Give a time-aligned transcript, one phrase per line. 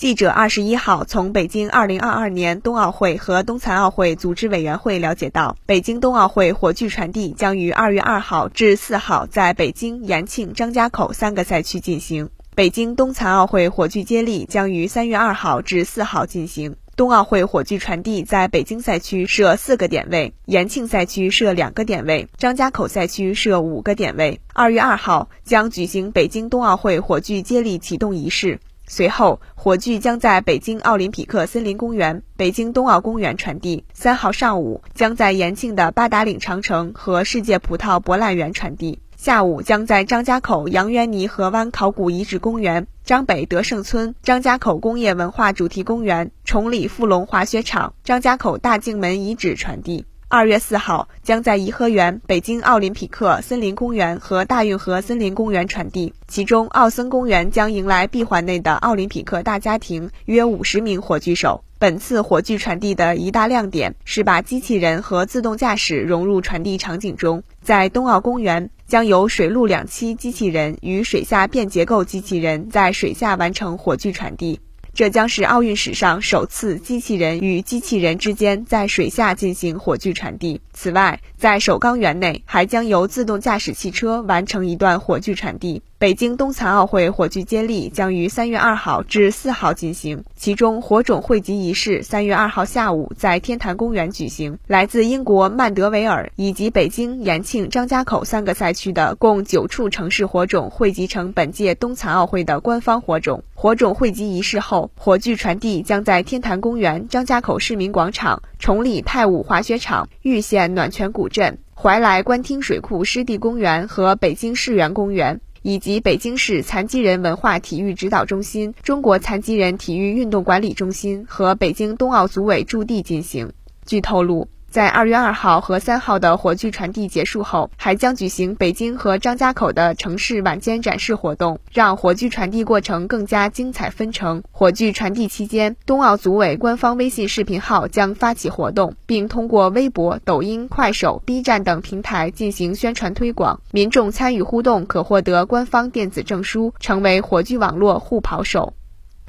[0.00, 16.76] 记者二十一号从北京二零二二年冬奥会和冬残奥会组织委员会了解到，北京冬奥会火炬传递将于二月二号至四号在北京、延庆、张家口三个赛区进行；北京冬残奥会火炬接力将于三月二号至四号进行。
[16.96, 24.40] 冬奥会火炬传递在北京赛区设四个点位，延庆赛区设两个点位，张家口赛区设五个点位。
[24.54, 28.60] 二月二号将举行北京冬奥会火炬接力启动仪式。
[28.92, 33.84] 随后，火炬将在北京奥林匹克森林公园、北京冬奥公园传递。
[33.94, 38.98] 三号上午，将在延庆的八达岭长城和世界葡萄博览园传递。
[39.16, 50.04] 下午，将在张家口杨渊泥河湾考古遗址公园、张北德胜村、张家口工业文化主题公园、崇礼富龙滑雪场、张家口大镜门遗址传递。
[50.32, 56.14] 二月四号，将在颐和园、北京奥林匹克森林公园和大运河森林公园传递。
[56.28, 61.64] 其中，奥森公园将迎来闭环内的奥林匹克大家庭，约五十名火炬手。
[61.80, 67.42] 本次火炬传递的一大亮点是把机器人和自动驾驶融入传递场景中。
[67.60, 74.60] 在冬奥公园，将有水陆两栖机器人与水下便结构机器人在水下完成火炬传递。
[74.94, 80.60] 这将是奥运史上首次机器人与机器人之间在水下进行火炬传递。
[80.72, 85.82] 此外，在首钢园内还将由自动驾驶汽车完成一段火炬传递。
[85.98, 94.58] 北京冬残奥会火炬接力将于三月二号至四号进行，其中火种汇集仪式三月二号下午在天坛公园举行。
[94.66, 103.44] 来自英国曼德维尔以及北京、延庆、张家口三个赛区的共九处城市火种汇集成本届冬残奥会的官方火种。
[103.62, 115.42] 火种汇集仪式后，火炬传递将在天坛公园、张家口市民广场、崇礼太武滑雪场、玉县暖泉古镇、怀来官厅水库湿地公园和北京世园公园。
[115.60, 123.52] 以及北京市残疾人文化体育指导中心、中国残疾人体育运动管理中心和北京冬奥组委驻地进行。
[123.84, 124.48] 据透露。
[124.70, 134.44] 在二月二号和三号的火炬传递结束后，还将举行北京和张家口的城市晚间展示活动，让火炬传递过程更加精彩纷呈。
[134.52, 143.60] 火炬传递期间，冬奥组委官方微信视频号将发起活动，并通过微博、抖音、快手、B 站等平台进行宣传推广。
[143.72, 148.74] 民众参与互动可获得官方电子证书，成为火炬网络护跑手。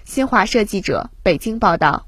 [0.04, 2.06] 新华社记者北京报道。